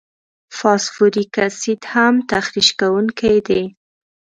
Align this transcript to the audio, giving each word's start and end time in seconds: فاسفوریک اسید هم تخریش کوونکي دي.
فاسفوریک 0.57 1.33
اسید 1.47 1.81
هم 1.93 2.13
تخریش 2.31 2.69
کوونکي 2.79 3.33
دي. 3.47 3.61